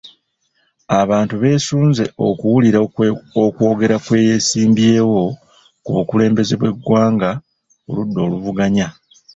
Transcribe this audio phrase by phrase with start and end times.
[1.01, 2.77] Abantu beesunze okuwulira
[3.45, 5.23] okwogera kw'eyeesimbyewo
[5.83, 7.29] ku bukulembeze bw'eggwanga
[7.83, 8.87] ku ludda oluvuganya.